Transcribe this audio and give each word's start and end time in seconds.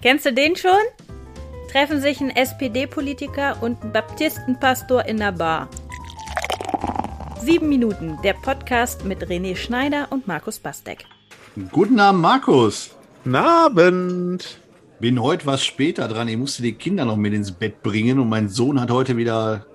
Kennst 0.00 0.26
du 0.26 0.32
den 0.32 0.54
schon? 0.54 0.70
Treffen 1.72 2.00
sich 2.00 2.20
ein 2.20 2.30
SPD-Politiker 2.30 3.60
und 3.60 3.82
ein 3.82 3.92
Baptistenpastor 3.92 5.04
in 5.06 5.16
der 5.16 5.32
Bar. 5.32 5.68
Sieben 7.42 7.68
Minuten, 7.68 8.16
der 8.22 8.34
Podcast 8.34 9.04
mit 9.04 9.26
René 9.26 9.56
Schneider 9.56 10.06
und 10.10 10.28
Markus 10.28 10.60
Bastek. 10.60 11.04
Guten 11.72 11.98
Abend, 11.98 12.22
Markus. 12.22 12.94
Guten 13.24 13.34
Abend. 13.34 14.60
Bin 15.00 15.20
heute 15.20 15.46
was 15.46 15.64
später 15.64 16.06
dran. 16.06 16.28
Ich 16.28 16.36
musste 16.36 16.62
die 16.62 16.74
Kinder 16.74 17.04
noch 17.04 17.16
mit 17.16 17.34
ins 17.34 17.50
Bett 17.50 17.82
bringen 17.82 18.20
und 18.20 18.28
mein 18.28 18.48
Sohn 18.48 18.80
hat 18.80 18.92
heute 18.92 19.16
wieder 19.16 19.66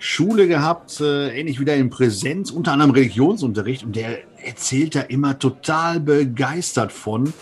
Schule 0.00 0.48
gehabt, 0.48 1.00
äh, 1.00 1.28
ähnlich 1.28 1.60
wieder 1.60 1.76
in 1.76 1.90
Präsenz, 1.90 2.50
unter 2.50 2.72
anderem 2.72 2.90
Religionsunterricht 2.90 3.84
und 3.84 3.94
der 3.94 4.18
erzählt 4.44 4.96
da 4.96 5.02
immer 5.02 5.38
total 5.38 6.00
begeistert 6.00 6.90
von. 6.90 7.32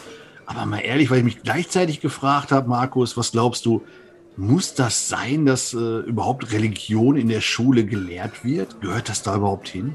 Aber 0.54 0.66
mal 0.66 0.80
ehrlich, 0.80 1.10
weil 1.10 1.18
ich 1.18 1.24
mich 1.24 1.42
gleichzeitig 1.42 2.00
gefragt 2.00 2.52
habe, 2.52 2.68
Markus, 2.68 3.16
was 3.16 3.32
glaubst 3.32 3.64
du, 3.64 3.82
muss 4.36 4.74
das 4.74 5.08
sein, 5.08 5.46
dass 5.46 5.72
äh, 5.72 5.76
überhaupt 5.76 6.52
Religion 6.52 7.16
in 7.16 7.28
der 7.28 7.40
Schule 7.40 7.84
gelehrt 7.86 8.44
wird? 8.44 8.80
Gehört 8.80 9.08
das 9.08 9.22
da 9.22 9.36
überhaupt 9.36 9.68
hin? 9.68 9.94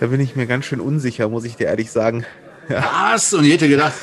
Da 0.00 0.06
bin 0.06 0.20
ich 0.20 0.36
mir 0.36 0.46
ganz 0.46 0.64
schön 0.64 0.80
unsicher, 0.80 1.28
muss 1.28 1.44
ich 1.44 1.56
dir 1.56 1.66
ehrlich 1.66 1.90
sagen. 1.90 2.24
Ja. 2.68 3.12
Was? 3.12 3.32
Und 3.32 3.44
ich 3.44 3.52
hätte 3.52 3.68
gedacht, 3.68 3.94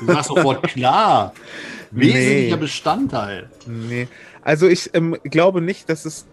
du 0.00 0.06
sagst 0.06 0.30
sofort 0.30 0.64
klar. 0.64 1.32
Wesentlicher 1.92 2.56
nee. 2.56 2.60
Bestandteil. 2.60 3.48
Nee. 3.66 4.08
Also 4.42 4.66
ich 4.66 4.90
ähm, 4.94 5.16
glaube 5.22 5.60
nicht, 5.60 5.88
dass 5.88 6.04
es 6.04 6.26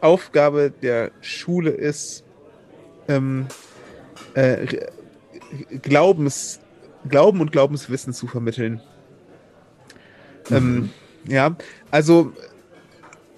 Aufgabe 0.00 0.72
der 0.80 1.10
Schule 1.22 1.70
ist, 1.70 2.22
ähm, 3.08 3.48
äh, 4.34 4.86
Glaubens, 5.82 6.60
Glauben 7.08 7.40
und 7.40 7.52
Glaubenswissen 7.52 8.12
zu 8.12 8.26
vermitteln. 8.26 8.80
Mhm. 10.48 10.56
Ähm, 10.56 10.90
ja, 11.26 11.56
also 11.90 12.32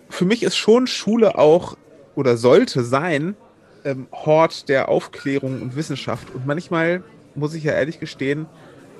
für 0.08 0.24
mich 0.24 0.42
ist 0.42 0.56
schon 0.56 0.86
Schule 0.86 1.38
auch 1.38 1.76
oder 2.14 2.36
sollte 2.36 2.82
sein 2.82 3.36
ähm, 3.84 4.08
Hort 4.12 4.68
der 4.68 4.88
Aufklärung 4.88 5.62
und 5.62 5.76
Wissenschaft. 5.76 6.34
Und 6.34 6.46
manchmal, 6.46 7.02
muss 7.34 7.54
ich 7.54 7.64
ja 7.64 7.72
ehrlich 7.72 8.00
gestehen, 8.00 8.46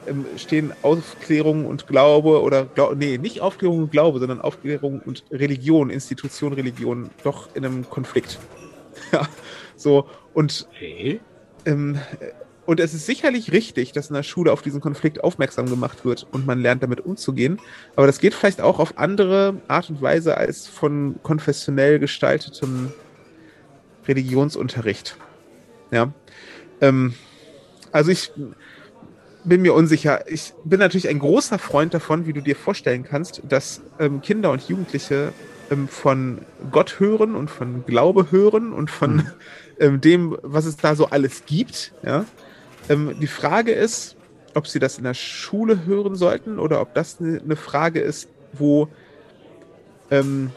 ähm, 0.07 0.25
stehen 0.37 0.73
Aufklärung 0.83 1.67
und 1.67 1.87
Glaube 1.87 2.43
oder 2.43 2.65
Glau 2.65 2.95
nee, 2.95 3.19
nicht 3.19 3.41
Aufklärung 3.41 3.79
und 3.79 3.91
Glaube, 3.91 4.19
sondern 4.21 4.41
Aufklärung 4.41 5.01
und 5.05 5.25
Religion, 5.31 5.91
Institution 5.91 6.53
Religion 6.53 7.11
doch 7.25 7.49
in 7.55 7.65
einem 7.65 7.91
Konflikt. 7.91 8.39
ja, 9.13 9.29
so 9.75 10.09
und 10.35 10.69
okay. 10.71 11.21
ähm, 11.65 11.99
und 12.67 12.81
es 12.81 12.95
ist 12.95 13.07
sicherlich 13.07 13.53
richtig, 13.53 13.93
dass 13.93 14.09
in 14.09 14.15
der 14.15 14.25
Schule 14.25 14.53
auf 14.53 14.61
diesen 14.61 14.81
Konflikt 14.81 15.23
aufmerksam 15.23 15.71
gemacht 15.71 16.05
wird 16.05 16.27
und 16.33 16.47
man 16.47 16.61
lernt 16.61 16.83
damit 16.83 17.01
umzugehen. 17.01 17.61
Aber 17.95 18.07
das 18.07 18.19
geht 18.19 18.35
vielleicht 18.35 18.61
auch 18.61 18.81
auf 18.81 18.99
andere 18.99 19.55
Art 19.69 19.89
und 19.89 20.03
Weise 20.03 20.37
als 20.37 20.67
von 20.67 21.17
konfessionell 21.23 21.99
gestaltetem 21.99 22.93
Religionsunterricht. 24.07 25.17
Ja. 25.91 26.13
Ähm, 26.81 27.15
also 27.93 28.11
ich 28.11 28.33
bin 29.45 29.63
mir 29.63 29.73
unsicher. 29.73 30.31
Ich 30.31 30.53
bin 30.65 30.81
natürlich 30.81 31.09
ein 31.09 31.21
großer 31.21 31.59
Freund 31.59 31.95
davon, 31.95 32.27
wie 32.27 32.33
du 32.33 32.41
dir 32.41 32.57
vorstellen 32.57 33.05
kannst, 33.05 33.43
dass 33.49 33.81
ähm, 34.01 34.21
Kinder 34.21 34.51
und 34.51 34.69
Jugendliche 34.69 35.33
ähm, 35.71 35.87
von 35.87 36.39
Gott 36.73 36.99
hören 36.99 37.37
und 37.37 37.49
von 37.49 37.87
Glaube 37.87 38.33
hören 38.33 38.73
und 38.73 38.91
von 38.91 39.17
mhm. 39.17 39.27
ähm, 39.79 40.01
dem, 40.01 40.37
was 40.43 40.67
es 40.67 40.77
da 40.77 40.97
so 40.97 41.07
alles 41.07 41.45
gibt. 41.47 41.93
Ja? 42.05 42.25
Ähm, 42.89 43.17
die 43.21 43.27
Frage 43.27 43.73
ist, 43.73 44.17
ob 44.55 44.67
sie 44.67 44.79
das 44.79 44.99
in 44.99 45.05
der 45.05 45.15
Schule 45.15 45.85
hören 45.85 46.15
sollten 46.15 46.59
oder 46.59 46.81
ob 46.81 46.95
das 46.95 47.21
eine 47.21 47.43
ne 47.45 47.57
Frage 47.57 48.01
ist, 48.01 48.29
wo, 48.53 48.89
ähm, 50.11 50.51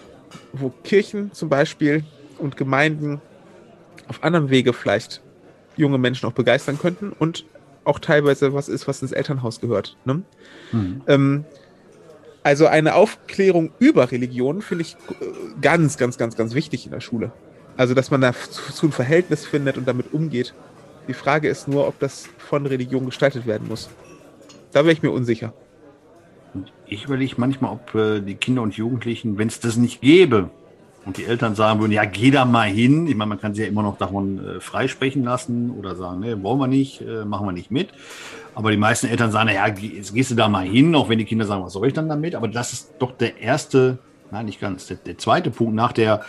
wo 0.54 0.70
Kirchen 0.84 1.34
zum 1.34 1.50
Beispiel 1.50 2.04
und 2.38 2.56
Gemeinden 2.56 3.22
auf 4.08 4.24
anderem 4.24 4.50
Wege 4.50 4.74
vielleicht 4.74 5.22
junge 5.76 5.98
Menschen 5.98 6.28
auch 6.28 6.34
begeistern 6.34 6.80
könnten 6.80 7.12
und 7.12 7.46
auch 7.84 8.00
teilweise 8.00 8.54
was 8.54 8.70
ist, 8.70 8.88
was 8.88 9.02
ins 9.02 9.12
Elternhaus 9.12 9.62
gehört. 9.62 9.98
Ne? 10.06 10.22
Mhm. 10.72 11.02
Ähm, 11.08 11.46
also 12.44 12.68
eine 12.68 12.96
Aufklärung 12.96 13.72
über 13.80 14.12
Religion 14.12 14.62
finde 14.62 14.84
ich 14.84 14.94
äh, 14.94 15.26
ganz, 15.62 15.98
ganz, 15.98 16.18
ganz, 16.18 16.36
ganz 16.36 16.54
wichtig 16.54 16.86
in 16.86 16.92
der 16.92 17.02
Schule. 17.02 17.32
Also 17.78 17.94
dass 17.94 18.12
man 18.12 18.22
da 18.22 18.34
zu 18.34 18.88
ein 18.88 18.92
Verhältnis 18.92 19.46
findet 19.46 19.78
und 19.78 19.88
damit 19.88 20.14
umgeht. 20.14 20.54
Die 21.10 21.16
Frage 21.16 21.50
ist 21.50 21.68
nur, 21.68 21.88
ob 21.88 21.98
das 21.98 22.30
von 22.38 22.68
Religion 22.68 23.04
gestaltet 23.04 23.48
werden 23.48 23.68
muss. 23.68 23.90
Da 24.72 24.82
wäre 24.82 24.94
ich 24.94 25.02
mir 25.02 25.10
unsicher. 25.10 25.54
Ich 26.86 27.06
überlege 27.06 27.34
manchmal, 27.38 27.72
ob 27.72 27.96
äh, 27.96 28.22
die 28.22 28.36
Kinder 28.36 28.62
und 28.62 28.76
Jugendlichen, 28.76 29.40
wenn 29.40 29.48
es 29.48 29.60
das 29.60 29.76
nicht 29.76 30.02
gäbe, 30.02 30.52
und 31.06 31.18
die 31.18 31.26
Eltern 31.26 31.56
sagen 31.56 31.80
würden, 31.80 31.94
ja, 31.94 32.06
geh 32.06 32.30
da 32.30 32.46
mal 32.46 32.70
hin. 32.70 33.08
Ich 33.08 33.16
meine, 33.16 33.30
man 33.30 33.42
kann 33.42 33.56
sie 33.56 33.64
ja 33.64 33.68
immer 33.68 33.82
noch 33.82 33.98
davon 33.98 34.46
äh, 34.46 34.60
freisprechen 34.60 35.24
lassen 35.24 35.72
oder 35.72 35.96
sagen, 35.96 36.20
ne, 36.20 36.44
wollen 36.44 36.60
wir 36.60 36.68
nicht, 36.68 37.02
äh, 37.02 37.26
machen 37.26 37.48
wir 37.48 37.54
nicht 37.54 37.72
mit. 37.72 37.90
Aber 38.54 38.70
die 38.70 38.78
meisten 38.78 39.08
Eltern 39.08 39.32
sagen, 39.32 39.50
ja, 39.50 39.68
jetzt 39.68 40.14
gehst 40.14 40.30
du 40.30 40.36
da 40.36 40.48
mal 40.48 40.66
hin, 40.66 40.94
auch 40.94 41.10
wenn 41.10 41.18
die 41.18 41.26
Kinder 41.26 41.46
sagen, 41.46 41.64
was 41.64 41.74
soll 41.74 41.88
ich 41.88 41.94
dann 41.94 42.08
damit? 42.08 42.36
Aber 42.36 42.48
das 42.48 42.74
ist 42.74 42.94
doch 43.00 43.14
der 43.14 43.40
erste, 43.40 43.98
nein, 44.30 44.46
nicht 44.46 44.62
ganz, 44.62 44.86
der, 44.86 44.98
der 44.98 45.18
zweite 45.18 45.50
Punkt 45.50 45.74
nach 45.74 45.94
der 45.94 46.22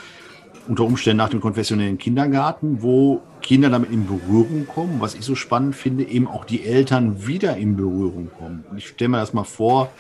unter 0.70 0.84
Umständen 0.84 1.16
nach 1.16 1.28
dem 1.31 1.41
konfessionellen 1.41 1.98
Kindergarten, 1.98 2.81
wo 2.81 3.22
Kinder 3.42 3.70
damit 3.70 3.91
in 3.91 4.06
Berührung 4.06 4.69
kommen, 4.69 5.00
was 5.00 5.16
ich 5.16 5.22
so 5.22 5.34
spannend 5.34 5.75
finde, 5.75 6.04
eben 6.04 6.28
auch 6.28 6.44
die 6.44 6.64
Eltern 6.64 7.26
wieder 7.26 7.56
in 7.56 7.75
Berührung 7.75 8.31
kommen. 8.38 8.64
Und 8.70 8.78
ich 8.78 8.86
stelle 8.86 9.08
mir 9.08 9.16
das 9.16 9.32
mal 9.32 9.42
vor, 9.42 9.91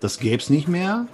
das 0.00 0.18
gäbe 0.18 0.38
es 0.38 0.48
nicht 0.48 0.66
mehr. 0.66 1.06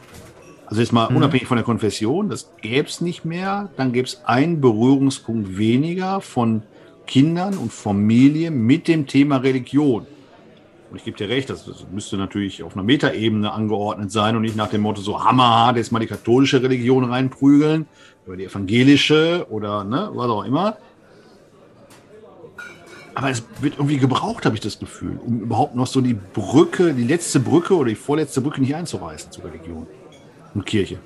Also 0.66 0.80
jetzt 0.80 0.92
mal 0.92 1.10
mhm. 1.10 1.16
unabhängig 1.16 1.48
von 1.48 1.56
der 1.56 1.64
Konfession, 1.64 2.28
das 2.28 2.52
gäbe 2.62 2.88
es 2.88 3.00
nicht 3.00 3.24
mehr. 3.24 3.68
Dann 3.76 3.92
gäbe 3.92 4.06
es 4.06 4.22
einen 4.26 4.60
Berührungspunkt 4.60 5.58
weniger 5.58 6.20
von 6.20 6.62
Kindern 7.08 7.58
und 7.58 7.72
Familien 7.72 8.64
mit 8.64 8.86
dem 8.86 9.08
Thema 9.08 9.38
Religion. 9.38 10.06
Und 10.90 10.96
ich 10.96 11.04
gebe 11.04 11.16
dir 11.16 11.28
recht, 11.28 11.48
das, 11.48 11.64
das 11.64 11.86
müsste 11.92 12.16
natürlich 12.16 12.64
auf 12.64 12.74
einer 12.74 12.82
Metaebene 12.82 13.52
angeordnet 13.52 14.10
sein 14.10 14.34
und 14.34 14.42
nicht 14.42 14.56
nach 14.56 14.68
dem 14.68 14.80
Motto 14.80 15.00
so 15.00 15.22
hammerhart 15.22 15.76
jetzt 15.76 15.92
mal 15.92 16.00
die 16.00 16.06
katholische 16.06 16.62
Religion 16.62 17.04
reinprügeln 17.04 17.86
oder 18.26 18.36
die 18.36 18.44
evangelische 18.44 19.46
oder 19.50 19.84
ne, 19.84 20.10
was 20.12 20.28
auch 20.28 20.44
immer. 20.44 20.76
Aber 23.14 23.30
es 23.30 23.44
wird 23.60 23.74
irgendwie 23.74 23.98
gebraucht, 23.98 24.46
habe 24.46 24.56
ich 24.56 24.60
das 24.60 24.78
Gefühl, 24.78 25.20
um 25.24 25.40
überhaupt 25.40 25.76
noch 25.76 25.86
so 25.86 26.00
die 26.00 26.14
Brücke, 26.14 26.92
die 26.94 27.04
letzte 27.04 27.38
Brücke 27.38 27.76
oder 27.76 27.90
die 27.90 27.94
vorletzte 27.94 28.40
Brücke 28.40 28.60
nicht 28.60 28.74
einzureißen 28.74 29.30
zur 29.30 29.44
Religion 29.44 29.86
und 30.54 30.66
Kirche. 30.66 30.98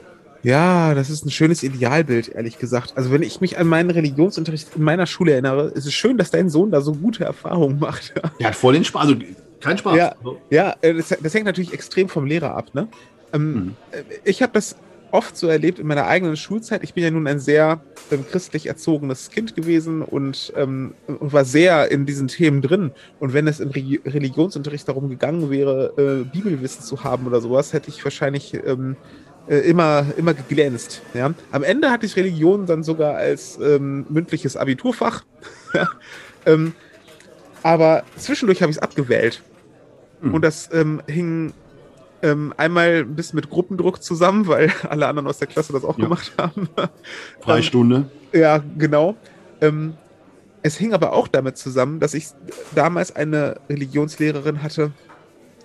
Ja, 0.43 0.95
das 0.95 1.09
ist 1.09 1.25
ein 1.25 1.31
schönes 1.31 1.63
Idealbild, 1.63 2.29
ehrlich 2.29 2.59
gesagt. 2.59 2.93
Also 2.97 3.11
wenn 3.11 3.23
ich 3.23 3.41
mich 3.41 3.59
an 3.59 3.67
meinen 3.67 3.91
Religionsunterricht 3.91 4.77
in 4.77 4.83
meiner 4.83 5.07
Schule 5.07 5.33
erinnere, 5.33 5.69
ist 5.69 5.87
es 5.87 5.95
schön, 5.95 6.19
dass 6.19 6.31
dein 6.31 6.51
Sohn 6.51 6.71
da 6.71 6.83
so 6.83 6.93
gute 6.93 7.25
Erfahrungen 7.25 7.79
macht. 7.79 8.13
Er 8.39 8.49
hat 8.49 8.55
voll 8.55 8.75
den 8.75 8.85
Spaß. 8.85 9.03
Also 9.03 9.17
kein 9.65 9.79
Spaß. 9.79 9.97
Ja, 9.97 10.15
ja 10.51 10.75
äh, 10.81 10.95
das, 10.95 11.09
das, 11.21 11.35
hängt 11.35 11.47
natürlich 11.47 11.73
extrem 11.73 12.09
vom 12.09 12.27
Lehrer 12.27 12.57
ab. 12.57 12.75
Ne? 12.75 12.89
Ähm, 13.33 13.53
mhm. 13.53 13.77
Äh, 13.91 14.03
ich 14.25 14.43
habe 14.43 14.53
das 14.53 14.77
oft 15.15 15.37
so 15.37 15.47
erlebt 15.47 15.79
in 15.79 15.87
meiner 15.87 16.07
eigenen 16.07 16.37
Schulzeit. 16.37 16.83
Ich 16.83 16.93
bin 16.93 17.05
ja 17.05 17.11
nun 17.11 17.29
ein 17.29 17.39
sehr 17.39 17.81
ähm, 18.11 18.25
christlich 18.29 18.67
erzogenes 18.67 19.31
Kind 19.31 19.55
gewesen 19.55 20.03
und, 20.03 20.53
ähm, 20.57 20.95
und, 21.07 21.33
war 21.33 21.45
sehr 21.45 21.91
in 21.93 22.05
diesen 22.05 22.27
Themen 22.27 22.63
drin. 22.63 22.91
Und 23.21 23.33
wenn 23.33 23.47
es 23.47 23.61
im 23.61 23.71
Re 23.71 24.01
Religionsunterricht 24.05 24.89
darum 24.89 25.09
gegangen 25.09 25.51
wäre, 25.51 25.95
äh, 25.97 26.25
Bibelwissen 26.25 26.83
zu 26.83 27.05
haben 27.05 27.29
oder 27.29 27.41
sowas, 27.41 27.73
hätte 27.73 27.91
ich 27.91 28.03
wahrscheinlich 28.03 28.55
ähm, 28.67 28.97
äh, 29.49 29.59
immer, 29.59 30.05
immer 30.17 30.35
geglänzt. 30.35 31.01
Ja? 31.15 31.33
Am 31.53 31.63
Ende 31.63 31.93
hatte 31.93 32.07
ich 32.07 32.17
Religion 32.17 32.67
dann 32.67 32.83
sogar 32.83 33.15
als 33.15 33.59
ähm, 33.63 34.07
mündliches 34.09 34.57
Abiturfach. 34.57 35.25
ähm, 36.47 36.75
aber 37.63 38.03
zwischendurch 38.17 38.63
habe 38.63 38.71
ich 38.71 38.79
es 38.79 38.83
abgewählt. 38.83 39.43
Mhm. 40.25 40.35
Und 40.35 40.43
das 40.43 40.71
ähm, 40.73 41.03
hing 41.07 41.53
ähm, 42.23 42.55
einmal 42.57 43.05
ein 43.05 43.15
bisschen 43.15 43.37
mit 43.37 43.51
Gruppendruck 43.51 44.03
zusammen, 44.03 44.47
weil 44.47 44.73
alle 44.89 45.07
anderen 45.07 45.29
aus 45.29 45.39
der 45.39 45.49
Klasse 45.49 45.73
das 45.73 45.85
auch 45.85 45.99
ja. 45.99 46.05
gemacht 46.05 46.33
haben. 46.39 46.69
Freistunde. 47.41 48.11
ja, 48.33 48.63
genau. 48.79 49.17
Ähm, 49.61 49.95
es 50.63 50.79
hing 50.79 50.95
aber 50.95 51.13
auch 51.13 51.29
damit 51.29 51.59
zusammen, 51.59 52.01
dass 52.01 52.15
ich 52.15 52.29
damals 52.75 53.15
eine 53.15 53.61
Religionslehrerin 53.69 54.63
hatte. 54.63 54.93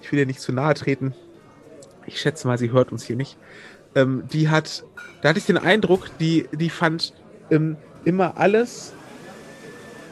Ich 0.01 0.11
will 0.11 0.19
ihr 0.19 0.25
nicht 0.25 0.41
zu 0.41 0.51
nahe 0.51 0.73
treten. 0.73 1.13
Ich 2.05 2.19
schätze 2.19 2.47
mal, 2.47 2.57
sie 2.57 2.71
hört 2.71 2.91
uns 2.91 3.05
hier 3.05 3.15
nicht. 3.15 3.37
Ähm, 3.95 4.23
die 4.31 4.49
hat, 4.49 4.83
da 5.21 5.29
hatte 5.29 5.39
ich 5.39 5.45
den 5.45 5.57
Eindruck, 5.57 6.09
die, 6.19 6.49
die 6.51 6.69
fand 6.69 7.13
ähm, 7.49 7.77
immer 8.03 8.37
alles, 8.37 8.93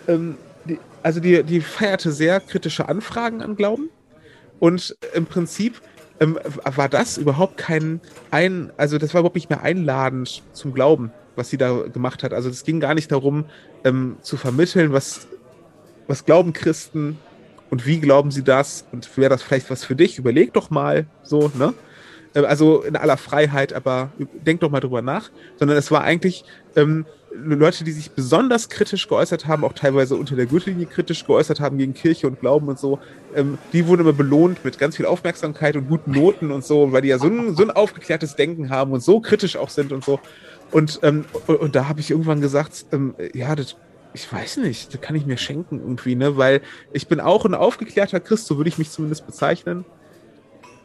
ähm, 0.07 0.37
die, 0.65 0.79
also 1.03 1.19
die, 1.19 1.43
die 1.43 1.59
feierte 1.59 2.11
sehr 2.11 2.39
kritische 2.39 2.87
Anfragen 2.87 3.41
an 3.41 3.57
Glauben. 3.57 3.89
Und 4.59 4.97
im 5.13 5.25
Prinzip 5.25 5.81
ähm, 6.19 6.39
war 6.63 6.89
das 6.89 7.17
überhaupt 7.17 7.57
kein 7.57 8.01
ein, 8.31 8.71
also 8.77 8.97
das 8.97 9.13
war 9.13 9.19
überhaupt 9.19 9.35
nicht 9.35 9.49
mehr 9.49 9.61
einladend 9.61 10.43
zum 10.53 10.73
Glauben, 10.73 11.11
was 11.35 11.49
sie 11.49 11.57
da 11.57 11.83
gemacht 11.83 12.23
hat. 12.23 12.33
Also 12.33 12.49
es 12.49 12.63
ging 12.63 12.79
gar 12.79 12.95
nicht 12.95 13.11
darum, 13.11 13.45
ähm, 13.83 14.17
zu 14.21 14.37
vermitteln, 14.37 14.93
was, 14.93 15.27
was 16.07 16.25
glauben 16.25 16.53
Christen 16.53 17.19
und 17.69 17.85
wie 17.85 17.99
glauben 17.99 18.31
sie 18.31 18.43
das 18.43 18.85
und 18.91 19.15
wäre 19.17 19.29
das 19.29 19.43
vielleicht 19.43 19.69
was 19.69 19.83
für 19.83 19.95
dich? 19.95 20.17
Überleg 20.17 20.53
doch 20.53 20.69
mal 20.69 21.05
so, 21.23 21.51
ne? 21.55 21.73
Äh, 22.37 22.45
also 22.45 22.83
in 22.83 22.95
aller 22.95 23.17
Freiheit, 23.17 23.73
aber 23.73 24.11
denk 24.45 24.61
doch 24.61 24.69
mal 24.69 24.79
drüber 24.79 25.01
nach. 25.01 25.29
Sondern 25.57 25.77
es 25.77 25.91
war 25.91 26.03
eigentlich 26.03 26.43
ähm, 26.75 27.05
Leute, 27.33 27.83
die 27.83 27.91
sich 27.91 28.11
besonders 28.11 28.69
kritisch 28.69 29.07
geäußert 29.07 29.47
haben, 29.47 29.63
auch 29.63 29.73
teilweise 29.73 30.15
unter 30.15 30.35
der 30.35 30.45
Gürtellinie 30.45 30.85
kritisch 30.85 31.25
geäußert 31.25 31.59
haben 31.59 31.77
gegen 31.77 31.93
Kirche 31.93 32.27
und 32.27 32.39
Glauben 32.39 32.67
und 32.67 32.79
so, 32.79 32.99
ähm, 33.35 33.57
die 33.73 33.85
wurden 33.87 34.01
immer 34.01 34.13
belohnt 34.13 34.63
mit 34.63 34.79
ganz 34.79 34.95
viel 34.95 35.05
Aufmerksamkeit 35.05 35.75
und 35.75 35.87
guten 35.87 36.11
Noten 36.11 36.51
und 36.51 36.65
so, 36.65 36.91
weil 36.91 37.01
die 37.01 37.09
ja 37.09 37.19
so 37.19 37.27
ein, 37.27 37.55
so 37.55 37.63
ein 37.63 37.71
aufgeklärtes 37.71 38.35
Denken 38.35 38.69
haben 38.69 38.91
und 38.91 39.01
so 39.03 39.19
kritisch 39.19 39.55
auch 39.57 39.69
sind 39.69 39.91
und 39.91 40.03
so. 40.03 40.19
Und, 40.71 40.99
ähm, 41.03 41.25
und, 41.47 41.59
und 41.59 41.75
da 41.75 41.87
habe 41.87 41.99
ich 41.99 42.11
irgendwann 42.11 42.41
gesagt, 42.41 42.85
ähm, 42.91 43.13
ja, 43.33 43.55
das, 43.55 43.75
ich 44.13 44.31
weiß 44.31 44.57
nicht, 44.57 44.93
das 44.93 45.01
kann 45.01 45.15
ich 45.15 45.25
mir 45.25 45.37
schenken 45.37 45.79
irgendwie, 45.79 46.15
ne? 46.15 46.37
Weil 46.37 46.61
ich 46.91 47.07
bin 47.07 47.19
auch 47.19 47.45
ein 47.45 47.53
aufgeklärter 47.53 48.19
Christ, 48.19 48.47
so 48.47 48.57
würde 48.57 48.69
ich 48.69 48.77
mich 48.77 48.89
zumindest 48.89 49.25
bezeichnen. 49.25 49.85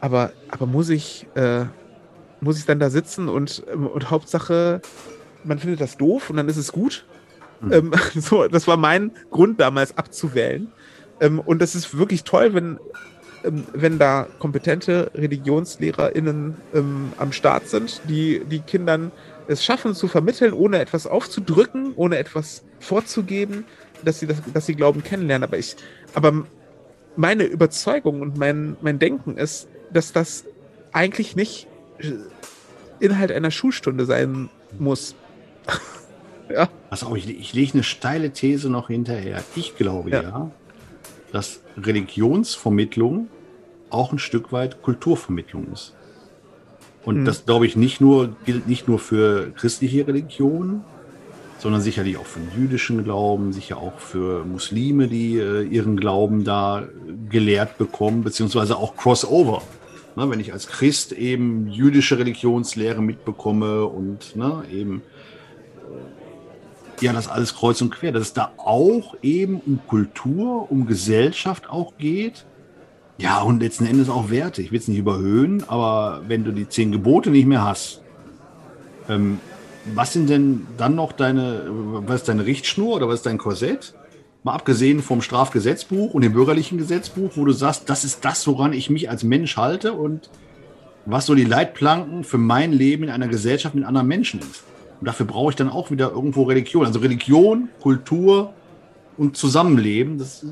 Aber, 0.03 0.33
aber 0.49 0.65
muss 0.65 0.89
ich, 0.89 1.27
äh, 1.35 1.63
muss 2.41 2.59
ich 2.59 2.65
dann 2.65 2.77
da 2.77 2.89
sitzen 2.89 3.29
und, 3.29 3.63
ähm, 3.71 3.87
und 3.87 4.11
Hauptsache, 4.11 4.81
man 5.45 5.59
findet 5.59 5.79
das 5.79 5.95
doof 5.95 6.29
und 6.29 6.35
dann 6.35 6.49
ist 6.49 6.57
es 6.57 6.73
gut. 6.73 7.05
Mhm. 7.61 7.71
Ähm, 7.71 7.91
so, 8.15 8.49
das 8.49 8.67
war 8.67 8.75
mein 8.75 9.11
Grund 9.31 9.61
damals 9.61 9.97
abzuwählen. 9.97 10.67
Ähm, 11.21 11.39
und 11.39 11.61
das 11.61 11.73
ist 11.73 11.97
wirklich 11.97 12.25
toll, 12.25 12.53
wenn, 12.53 12.79
ähm, 13.45 13.63
wenn 13.71 13.97
da 13.97 14.27
kompetente 14.39 15.09
ReligionslehrerInnen 15.15 16.57
ähm, 16.73 17.13
am 17.17 17.31
Start 17.31 17.69
sind, 17.69 18.01
die, 18.09 18.41
die 18.43 18.59
Kindern 18.59 19.13
es 19.47 19.63
schaffen 19.63 19.95
zu 19.95 20.09
vermitteln, 20.09 20.51
ohne 20.51 20.79
etwas 20.79 21.07
aufzudrücken, 21.07 21.93
ohne 21.95 22.17
etwas 22.17 22.65
vorzugeben, 22.81 23.63
dass 24.03 24.19
sie 24.19 24.27
das, 24.27 24.39
dass 24.53 24.65
sie 24.65 24.75
Glauben 24.75 25.01
kennenlernen. 25.01 25.47
Aber 25.47 25.57
ich, 25.57 25.77
aber 26.13 26.43
meine 27.15 27.45
Überzeugung 27.45 28.19
und 28.19 28.37
mein, 28.37 28.75
mein 28.81 28.99
Denken 28.99 29.37
ist, 29.37 29.69
dass 29.93 30.13
das 30.13 30.45
eigentlich 30.91 31.35
nicht 31.35 31.67
Inhalt 32.99 33.31
einer 33.31 33.51
Schulstunde 33.51 34.05
sein 34.05 34.49
muss. 34.79 35.15
ja. 36.49 36.69
Also 36.89 37.15
ich, 37.15 37.29
ich 37.29 37.53
lege 37.53 37.73
eine 37.73 37.83
steile 37.83 38.31
These 38.31 38.69
noch 38.69 38.87
hinterher. 38.87 39.43
Ich 39.55 39.75
glaube 39.75 40.09
ja, 40.09 40.21
ja 40.21 40.51
dass 41.33 41.61
Religionsvermittlung 41.77 43.27
auch 43.89 44.11
ein 44.13 44.19
Stück 44.19 44.53
weit 44.53 44.81
Kulturvermittlung 44.83 45.67
ist. 45.73 45.93
Und 47.03 47.21
mhm. 47.21 47.25
das 47.25 47.45
glaube 47.45 47.65
ich 47.65 47.75
nicht 47.75 47.99
nur, 47.99 48.35
gilt 48.45 48.67
nicht 48.67 48.87
nur 48.87 48.99
für 48.99 49.51
christliche 49.51 50.07
Religionen, 50.07 50.83
sondern 51.57 51.81
sicherlich 51.81 52.17
auch 52.17 52.25
für 52.25 52.39
den 52.39 52.51
jüdischen 52.55 53.03
Glauben, 53.03 53.51
sicher 53.51 53.77
auch 53.77 53.97
für 53.97 54.45
Muslime, 54.45 55.07
die 55.07 55.37
äh, 55.37 55.63
ihren 55.63 55.97
Glauben 55.97 56.43
da 56.43 56.87
gelehrt 57.29 57.77
bekommen, 57.77 58.23
beziehungsweise 58.23 58.77
auch 58.77 58.95
Crossover. 58.95 59.63
Ne, 60.15 60.29
wenn 60.29 60.39
ich 60.39 60.53
als 60.53 60.67
Christ 60.67 61.11
eben 61.11 61.67
jüdische 61.67 62.19
Religionslehre 62.19 63.01
mitbekomme 63.01 63.85
und 63.85 64.35
ne, 64.35 64.63
eben 64.71 65.01
ja 67.01 67.13
das 67.13 67.27
alles 67.27 67.55
kreuz 67.55 67.81
und 67.81 67.89
quer, 67.89 68.11
dass 68.11 68.23
es 68.23 68.33
da 68.33 68.51
auch 68.57 69.15
eben 69.21 69.59
um 69.65 69.79
Kultur, 69.87 70.71
um 70.71 70.85
Gesellschaft 70.85 71.69
auch 71.69 71.97
geht 71.97 72.45
ja, 73.17 73.41
und 73.41 73.61
letzten 73.61 73.85
Endes 73.85 74.09
auch 74.09 74.29
Werte. 74.29 74.61
Ich 74.61 74.71
will 74.71 74.79
es 74.79 74.87
nicht 74.87 74.97
überhöhen, 74.97 75.63
aber 75.67 76.23
wenn 76.27 76.43
du 76.43 76.51
die 76.51 76.67
zehn 76.67 76.91
Gebote 76.91 77.29
nicht 77.29 77.45
mehr 77.45 77.63
hast, 77.63 78.01
ähm, 79.07 79.39
was 79.93 80.13
sind 80.13 80.29
denn 80.29 80.65
dann 80.77 80.95
noch 80.95 81.11
deine, 81.11 81.65
was 81.69 82.21
ist 82.21 82.29
deine 82.29 82.45
Richtschnur 82.45 82.95
oder 82.95 83.07
was 83.07 83.15
ist 83.15 83.25
dein 83.25 83.37
Korsett? 83.37 83.93
Mal 84.43 84.53
abgesehen 84.53 85.01
vom 85.01 85.21
Strafgesetzbuch 85.21 86.13
und 86.13 86.21
dem 86.21 86.33
bürgerlichen 86.33 86.77
Gesetzbuch, 86.77 87.31
wo 87.35 87.45
du 87.45 87.53
sagst, 87.53 87.89
das 87.89 88.03
ist 88.03 88.25
das, 88.25 88.45
woran 88.45 88.73
ich 88.73 88.89
mich 88.89 89.09
als 89.09 89.23
Mensch 89.23 89.55
halte 89.55 89.93
und 89.93 90.29
was 91.05 91.25
so 91.25 91.35
die 91.35 91.45
Leitplanken 91.45 92.23
für 92.23 92.37
mein 92.37 92.73
Leben 92.73 93.03
in 93.03 93.09
einer 93.09 93.27
Gesellschaft 93.27 93.73
mit 93.75 93.85
anderen 93.85 94.07
Menschen 94.07 94.41
ist. 94.41 94.63
Und 94.99 95.07
dafür 95.07 95.25
brauche 95.25 95.51
ich 95.51 95.55
dann 95.55 95.69
auch 95.69 95.91
wieder 95.91 96.11
irgendwo 96.11 96.43
Religion. 96.43 96.85
Also 96.85 96.99
Religion, 96.99 97.69
Kultur 97.81 98.53
und 99.17 99.37
Zusammenleben, 99.37 100.17
das 100.17 100.45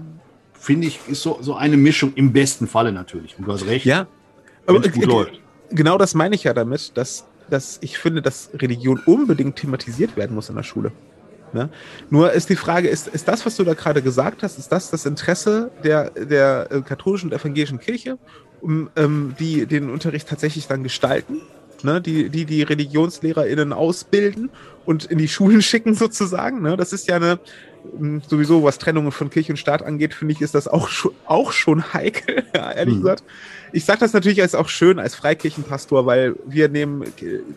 finde 0.53 0.87
ich, 0.87 0.99
ist 1.07 1.21
so, 1.21 1.39
so 1.41 1.55
eine 1.55 1.77
Mischung 1.77 2.13
im 2.15 2.31
besten 2.31 2.67
Falle 2.67 2.91
natürlich. 2.91 3.37
Und 3.37 3.47
du 3.47 3.51
hast 3.51 3.65
recht. 3.65 3.85
Ja, 3.85 4.07
aber 4.67 4.81
gut 4.81 5.05
läuft. 5.05 5.39
genau 5.69 5.97
das 5.97 6.13
meine 6.13 6.35
ich 6.35 6.43
ja 6.43 6.53
damit, 6.53 6.95
dass, 6.95 7.25
dass 7.49 7.79
ich 7.81 7.97
finde, 7.97 8.21
dass 8.21 8.51
Religion 8.53 9.01
unbedingt 9.05 9.55
thematisiert 9.55 10.15
werden 10.15 10.35
muss 10.35 10.49
in 10.49 10.55
der 10.55 10.63
Schule. 10.63 10.91
Ne? 11.53 11.69
Nur 12.09 12.31
ist 12.31 12.49
die 12.49 12.55
Frage, 12.55 12.87
ist, 12.87 13.07
ist 13.07 13.27
das, 13.27 13.45
was 13.45 13.55
du 13.55 13.63
da 13.63 13.73
gerade 13.73 14.01
gesagt 14.01 14.43
hast, 14.43 14.57
ist 14.57 14.71
das 14.71 14.89
das 14.91 15.05
Interesse 15.05 15.71
der, 15.83 16.11
der 16.11 16.67
äh, 16.71 16.81
katholischen 16.81 17.29
und 17.31 17.39
evangelischen 17.39 17.79
Kirche, 17.79 18.17
um, 18.61 18.89
ähm, 18.95 19.35
die 19.39 19.65
den 19.65 19.89
Unterricht 19.89 20.27
tatsächlich 20.27 20.67
dann 20.67 20.83
gestalten? 20.83 21.41
Ne, 21.83 22.01
die, 22.01 22.29
die 22.29 22.45
die 22.45 22.61
ReligionslehrerInnen 22.63 23.73
ausbilden 23.73 24.49
und 24.85 25.05
in 25.05 25.17
die 25.17 25.27
Schulen 25.27 25.61
schicken 25.61 25.95
sozusagen. 25.95 26.61
Ne? 26.61 26.77
Das 26.77 26.93
ist 26.93 27.07
ja 27.07 27.15
eine, 27.15 27.39
hm, 27.97 28.21
sowieso, 28.27 28.63
was 28.63 28.77
Trennungen 28.77 29.11
von 29.11 29.29
Kirche 29.29 29.53
und 29.53 29.57
Staat 29.57 29.81
angeht, 29.81 30.13
finde 30.13 30.33
ich, 30.33 30.41
ist 30.41 30.53
das 30.53 30.67
auch 30.67 30.87
schon, 30.89 31.13
auch 31.25 31.51
schon 31.51 31.93
heikel, 31.93 32.43
ja, 32.55 32.71
ehrlich 32.71 32.95
mhm. 32.95 33.01
gesagt. 33.01 33.23
Ich 33.73 33.85
sage 33.85 33.99
das 33.99 34.13
natürlich 34.13 34.41
als 34.41 34.53
auch 34.53 34.69
schön 34.69 34.99
als 34.99 35.15
Freikirchenpastor, 35.15 36.05
weil 36.05 36.35
wir 36.45 36.69
nehmen 36.69 37.05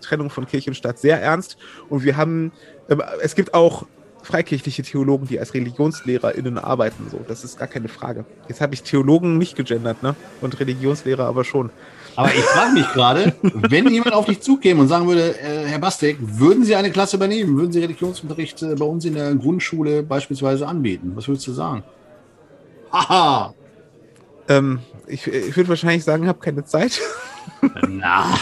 Trennung 0.01 0.31
von 0.31 0.47
Kirche 0.47 0.71
und 0.71 0.75
Staat 0.75 0.99
sehr 0.99 1.21
ernst 1.21 1.57
und 1.89 2.05
wir 2.05 2.17
haben, 2.17 2.53
ähm, 2.89 3.03
es 3.21 3.35
gibt 3.35 3.53
auch 3.53 3.87
freikirchliche 4.23 4.83
Theologen, 4.83 5.27
die 5.27 5.39
als 5.39 5.55
ReligionslehrerInnen 5.55 6.59
arbeiten, 6.59 7.09
so. 7.11 7.21
Das 7.29 7.45
ist 7.45 7.59
gar 7.59 7.69
keine 7.69 7.89
Frage. 7.89 8.25
Jetzt 8.49 8.61
habe 8.61 8.75
ich 8.75 8.83
Theologen 8.83 9.39
nicht 9.39 9.55
gegendert, 9.57 10.03
ne? 10.03 10.17
Und 10.41 10.59
Religionslehrer 10.59 11.25
aber 11.25 11.45
schon. 11.45 11.71
Aber 12.17 12.33
ich 12.33 12.43
frage 12.43 12.73
mich 12.73 12.89
gerade, 12.93 13.35
wenn 13.43 13.89
jemand 13.89 14.13
auf 14.13 14.27
dich 14.27 14.41
zukäme 14.41 14.81
und 14.81 14.89
sagen 14.89 15.07
würde, 15.09 15.39
äh, 15.41 15.67
Herr 15.67 15.79
Bastek, 15.79 16.17
würden 16.21 16.65
Sie 16.65 16.77
eine 16.77 16.91
Klasse 16.91 17.17
übernehmen? 17.17 17.57
Würden 17.57 17.73
Sie 17.73 17.81
Religionsunterricht 17.81 18.63
äh, 18.63 18.75
bei 18.75 18.85
uns 18.85 19.05
in 19.05 19.15
der 19.15 19.35
Grundschule 19.35 20.03
beispielsweise 20.03 20.67
anbieten? 20.67 21.13
Was 21.15 21.27
würdest 21.27 21.47
du 21.47 21.53
sagen? 21.53 21.83
Haha! 22.93 23.55
Ähm, 24.49 24.81
ich, 25.07 25.27
ich 25.27 25.57
würde 25.57 25.69
wahrscheinlich 25.71 26.05
sagen, 26.05 26.29
habe 26.29 26.39
keine 26.39 26.65
Zeit. 26.65 27.01
Na, 27.89 28.39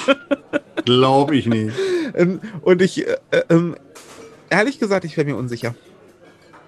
glaube 0.84 1.36
ich 1.36 1.46
nicht. 1.46 1.74
Ähm, 2.14 2.40
und 2.60 2.82
ich, 2.82 3.06
äh, 3.06 3.16
ähm, 3.48 3.76
ehrlich 4.50 4.78
gesagt, 4.78 5.04
ich 5.04 5.16
wäre 5.16 5.26
mir 5.26 5.36
unsicher. 5.36 5.74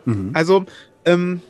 Mhm. 0.04 0.30
Also, 0.32 0.64
ähm, 1.04 1.42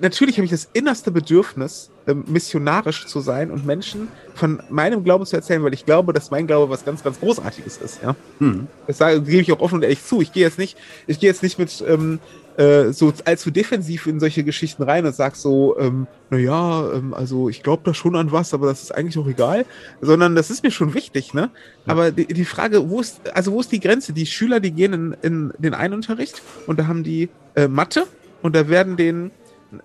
natürlich 0.00 0.36
habe 0.36 0.44
ich 0.44 0.50
das 0.50 0.68
innerste 0.72 1.10
Bedürfnis, 1.10 1.90
ähm, 2.06 2.24
missionarisch 2.26 3.06
zu 3.06 3.20
sein 3.20 3.50
und 3.50 3.66
Menschen 3.66 4.08
von 4.34 4.62
meinem 4.70 5.04
Glauben 5.04 5.26
zu 5.26 5.36
erzählen, 5.36 5.62
weil 5.62 5.74
ich 5.74 5.84
glaube, 5.84 6.12
dass 6.12 6.30
mein 6.30 6.46
Glaube 6.46 6.70
was 6.70 6.84
ganz, 6.84 7.02
ganz 7.02 7.20
Großartiges 7.20 7.78
ist. 7.78 8.02
Ja? 8.02 8.16
Mhm. 8.38 8.66
Das 8.86 8.98
sage, 8.98 9.22
gebe 9.22 9.42
ich 9.42 9.52
auch 9.52 9.60
offen 9.60 9.76
und 9.76 9.82
ehrlich 9.82 10.04
zu. 10.04 10.20
Ich 10.20 10.32
gehe 10.32 10.42
jetzt 10.42 10.58
nicht, 10.58 10.76
ich 11.06 11.20
gehe 11.20 11.28
jetzt 11.28 11.42
nicht 11.42 11.58
mit 11.58 11.84
ähm, 11.86 12.18
äh, 12.56 12.92
so 12.92 13.12
allzu 13.24 13.50
defensiv 13.50 14.06
in 14.06 14.20
solche 14.20 14.44
Geschichten 14.44 14.82
rein 14.82 15.06
und 15.06 15.14
sag 15.14 15.36
so, 15.36 15.78
ähm, 15.78 16.06
naja, 16.30 16.92
ähm, 16.92 17.14
also 17.14 17.48
ich 17.48 17.62
glaube 17.62 17.82
da 17.84 17.94
schon 17.94 18.16
an 18.16 18.32
was, 18.32 18.52
aber 18.54 18.66
das 18.66 18.82
ist 18.82 18.94
eigentlich 18.94 19.18
auch 19.18 19.28
egal, 19.28 19.64
sondern 20.00 20.34
das 20.34 20.50
ist 20.50 20.62
mir 20.62 20.70
schon 20.70 20.94
wichtig, 20.94 21.32
ne? 21.32 21.50
Ja. 21.86 21.92
Aber 21.92 22.10
die, 22.10 22.26
die 22.26 22.44
Frage, 22.44 22.90
wo 22.90 23.00
ist, 23.00 23.20
also 23.34 23.52
wo 23.52 23.60
ist 23.60 23.72
die 23.72 23.80
Grenze? 23.80 24.12
Die 24.12 24.26
Schüler, 24.26 24.60
die 24.60 24.72
gehen 24.72 24.92
in, 24.92 25.16
in 25.22 25.52
den 25.58 25.74
Einunterricht 25.74 26.42
und 26.66 26.78
da 26.78 26.86
haben 26.86 27.02
die 27.02 27.28
äh, 27.54 27.68
Mathe 27.68 28.06
und 28.42 28.54
da 28.54 28.68
werden 28.68 28.96
denen 28.96 29.30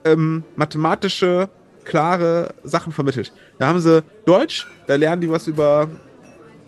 ähm, 0.04 0.44
mathematische, 0.56 1.50
klare 1.84 2.54
Sachen 2.64 2.92
vermittelt. 2.92 3.32
Da 3.60 3.68
haben 3.68 3.80
sie 3.80 4.04
Deutsch, 4.26 4.68
da 4.88 4.96
lernen 4.96 5.22
die 5.22 5.30
was 5.30 5.48
über 5.48 5.88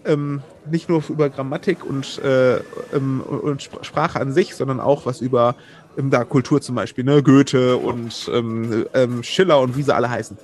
ähm, 0.05 0.41
nicht 0.71 0.89
nur 0.89 1.03
über 1.09 1.29
Grammatik 1.29 1.83
und, 1.83 2.19
äh, 2.19 2.57
ähm, 2.93 3.21
und 3.21 3.69
Sprache 3.81 4.19
an 4.19 4.31
sich, 4.31 4.55
sondern 4.55 4.79
auch 4.79 5.05
was 5.05 5.21
über 5.21 5.55
ähm, 5.97 6.09
da 6.09 6.23
Kultur 6.23 6.61
zum 6.61 6.75
Beispiel, 6.75 7.03
ne? 7.03 7.21
Goethe 7.21 7.77
und 7.77 8.29
ähm, 8.33 8.85
ähm, 8.93 9.23
Schiller 9.23 9.59
und 9.59 9.75
wie 9.75 9.83
sie 9.83 9.93
alle 9.93 10.09
heißen. 10.09 10.37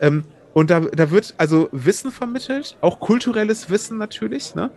Ähm, 0.00 0.24
und 0.54 0.70
da, 0.70 0.80
da 0.80 1.10
wird 1.10 1.34
also 1.38 1.68
Wissen 1.72 2.10
vermittelt, 2.10 2.76
auch 2.80 3.00
kulturelles 3.00 3.70
Wissen 3.70 3.98
natürlich. 3.98 4.54
Ne? 4.54 4.70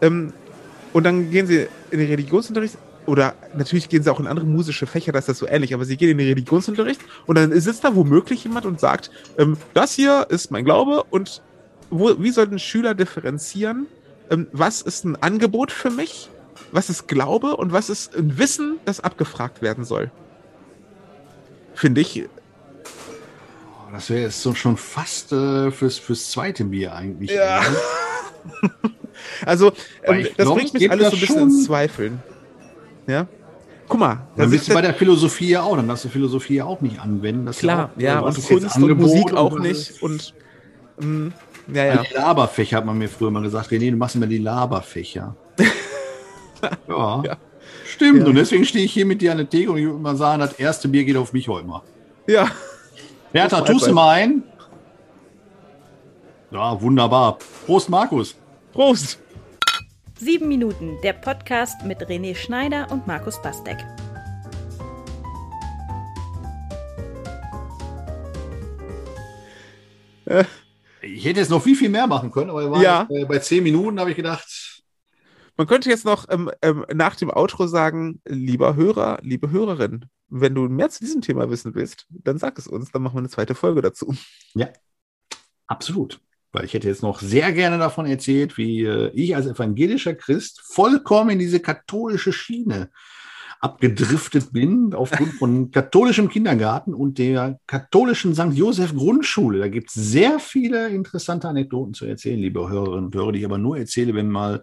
und 0.00 1.04
dann 1.04 1.32
gehen 1.32 1.48
sie 1.48 1.66
in 1.90 1.98
den 1.98 2.08
Religionsunterricht 2.08 2.78
oder 3.08 3.34
natürlich 3.56 3.88
gehen 3.88 4.02
sie 4.02 4.12
auch 4.12 4.20
in 4.20 4.26
andere 4.26 4.44
musische 4.44 4.86
Fächer, 4.86 5.12
da 5.12 5.18
ist 5.18 5.28
das 5.28 5.38
so 5.38 5.48
ähnlich, 5.48 5.72
aber 5.72 5.86
sie 5.86 5.96
gehen 5.96 6.10
in 6.10 6.18
den 6.18 6.28
Religionsunterricht 6.28 7.00
und 7.26 7.36
dann 7.36 7.58
sitzt 7.58 7.82
da 7.82 7.96
womöglich 7.96 8.44
jemand 8.44 8.66
und 8.66 8.78
sagt, 8.78 9.10
ähm, 9.38 9.56
das 9.72 9.94
hier 9.94 10.26
ist 10.28 10.50
mein 10.50 10.64
Glaube 10.64 11.04
und 11.08 11.42
wo, 11.90 12.20
wie 12.20 12.30
sollten 12.30 12.58
Schüler 12.58 12.94
differenzieren, 12.94 13.86
ähm, 14.30 14.46
was 14.52 14.82
ist 14.82 15.06
ein 15.06 15.16
Angebot 15.16 15.72
für 15.72 15.90
mich, 15.90 16.28
was 16.70 16.90
ist 16.90 17.08
Glaube 17.08 17.56
und 17.56 17.72
was 17.72 17.88
ist 17.88 18.14
ein 18.14 18.36
Wissen, 18.38 18.78
das 18.84 19.00
abgefragt 19.00 19.62
werden 19.62 19.84
soll. 19.84 20.10
Finde 21.74 22.02
ich. 22.02 22.24
Oh, 22.24 23.90
das 23.90 24.10
wäre 24.10 24.20
jetzt 24.20 24.42
so 24.42 24.54
schon 24.54 24.76
fast 24.76 25.32
äh, 25.32 25.70
fürs, 25.70 25.96
fürs 25.96 26.30
zweite 26.30 26.64
Bier 26.64 26.94
eigentlich. 26.94 27.30
Ja. 27.30 27.62
also, 29.46 29.72
ähm, 30.02 30.24
das 30.36 30.44
glaub, 30.44 30.58
bringt 30.58 30.74
mich 30.74 30.90
alles 30.90 31.08
so 31.08 31.16
ein 31.16 31.20
bisschen 31.20 31.38
ins 31.38 31.64
Zweifeln. 31.64 32.22
Ja. 33.08 33.26
guck 33.88 33.98
mal. 33.98 34.28
Dann 34.36 34.50
bist 34.50 34.68
du 34.68 34.74
bei 34.74 34.82
der 34.82 34.94
Philosophie 34.94 35.48
ja 35.48 35.62
auch, 35.62 35.76
dann 35.76 35.88
darfst 35.88 36.04
du 36.04 36.08
Philosophie 36.10 36.56
ja 36.56 36.66
auch 36.66 36.80
nicht 36.82 37.00
anwenden. 37.00 37.46
Das 37.46 37.58
klar, 37.58 37.90
ja, 37.96 38.04
ja 38.04 38.20
auch, 38.20 38.26
und 38.26 38.46
Kunst 38.46 38.76
und 38.76 38.98
Musik 38.98 39.32
auch 39.32 39.58
nicht. 39.58 40.02
Und 40.02 40.34
mh, 41.00 41.32
ja, 41.72 41.84
ja. 41.84 42.02
Die 42.02 42.14
Laberfächer 42.14 42.76
hat 42.76 42.86
man 42.86 42.98
mir 42.98 43.08
früher 43.08 43.30
mal 43.30 43.42
gesagt. 43.42 43.70
René, 43.70 43.90
du 43.90 43.96
machst 43.96 44.14
immer 44.14 44.26
die 44.26 44.38
Laberfächer. 44.38 45.34
ja. 46.88 47.22
ja. 47.24 47.36
Stimmt, 47.86 48.20
ja. 48.20 48.26
und 48.26 48.34
deswegen 48.34 48.64
stehe 48.64 48.84
ich 48.84 48.92
hier 48.92 49.06
mit 49.06 49.22
dir 49.22 49.32
an 49.32 49.38
der 49.38 49.48
Theke 49.48 49.72
und 49.72 49.78
ich 49.78 49.86
würde 49.86 49.98
mal 49.98 50.16
sagen, 50.16 50.40
das 50.40 50.52
erste 50.52 50.88
Bier 50.88 51.04
geht 51.04 51.16
auf 51.16 51.32
mich 51.32 51.48
heute 51.48 51.66
mal. 51.66 51.82
Ja. 52.26 52.50
Bertha, 53.32 53.62
tust 53.62 53.86
du 53.86 53.92
mal 53.92 54.10
ein? 54.10 54.42
Ja, 56.50 56.80
wunderbar. 56.80 57.38
Prost, 57.66 57.88
Markus. 57.88 58.36
Prost. 58.72 59.18
Sieben 60.20 60.48
Minuten, 60.48 61.00
der 61.04 61.12
Podcast 61.12 61.84
mit 61.84 62.00
René 62.00 62.34
Schneider 62.34 62.90
und 62.90 63.06
Markus 63.06 63.40
Bastek. 63.40 63.78
Ich 71.02 71.24
hätte 71.24 71.38
jetzt 71.38 71.50
noch 71.50 71.62
viel, 71.62 71.76
viel 71.76 71.88
mehr 71.88 72.08
machen 72.08 72.32
können, 72.32 72.50
aber 72.50 72.82
ja. 72.82 73.04
bei, 73.04 73.26
bei 73.26 73.38
zehn 73.38 73.62
Minuten 73.62 74.00
habe 74.00 74.10
ich 74.10 74.16
gedacht. 74.16 74.82
Man 75.56 75.68
könnte 75.68 75.88
jetzt 75.88 76.04
noch 76.04 76.26
ähm, 76.28 76.50
ähm, 76.62 76.84
nach 76.92 77.14
dem 77.14 77.30
Outro 77.30 77.68
sagen, 77.68 78.20
lieber 78.26 78.74
Hörer, 78.74 79.20
liebe 79.22 79.52
Hörerin, 79.52 80.06
wenn 80.26 80.52
du 80.52 80.62
mehr 80.62 80.90
zu 80.90 80.98
diesem 80.98 81.22
Thema 81.22 81.48
wissen 81.48 81.76
willst, 81.76 82.06
dann 82.10 82.38
sag 82.38 82.58
es 82.58 82.66
uns, 82.66 82.90
dann 82.90 83.02
machen 83.02 83.14
wir 83.14 83.20
eine 83.20 83.28
zweite 83.28 83.54
Folge 83.54 83.82
dazu. 83.82 84.16
Ja, 84.54 84.68
absolut. 85.68 86.20
Weil 86.52 86.64
ich 86.64 86.74
hätte 86.74 86.88
jetzt 86.88 87.02
noch 87.02 87.20
sehr 87.20 87.52
gerne 87.52 87.78
davon 87.78 88.06
erzählt, 88.06 88.56
wie 88.56 88.84
äh, 88.84 89.10
ich 89.14 89.36
als 89.36 89.46
evangelischer 89.46 90.14
Christ 90.14 90.62
vollkommen 90.64 91.30
in 91.30 91.38
diese 91.38 91.60
katholische 91.60 92.32
Schiene 92.32 92.90
abgedriftet 93.60 94.52
bin, 94.52 94.94
aufgrund 94.94 95.34
von 95.34 95.70
katholischem 95.72 96.28
Kindergarten 96.28 96.94
und 96.94 97.18
der 97.18 97.58
katholischen 97.66 98.34
St. 98.34 98.52
Josef 98.52 98.94
Grundschule. 98.94 99.58
Da 99.58 99.68
gibt 99.68 99.90
es 99.90 99.94
sehr 99.94 100.38
viele 100.38 100.88
interessante 100.88 101.48
Anekdoten 101.48 101.92
zu 101.94 102.06
erzählen, 102.06 102.38
liebe 102.38 102.68
Hörerinnen 102.68 103.06
und 103.06 103.14
Hörer, 103.14 103.32
die 103.32 103.40
ich 103.40 103.44
aber 103.44 103.58
nur 103.58 103.76
erzähle, 103.76 104.14
wenn 104.14 104.30
mal 104.30 104.62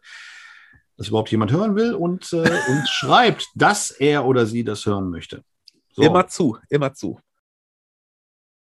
das 0.97 1.09
überhaupt 1.09 1.29
jemand 1.29 1.51
hören 1.51 1.75
will 1.75 1.93
und, 1.93 2.31
äh, 2.31 2.37
und 2.37 2.83
schreibt, 2.89 3.47
dass 3.53 3.91
er 3.91 4.25
oder 4.25 4.45
sie 4.45 4.63
das 4.63 4.85
hören 4.85 5.09
möchte. 5.09 5.43
So. 5.91 6.03
Immer 6.03 6.27
zu, 6.27 6.57
immer 6.69 6.93
zu. 6.93 7.19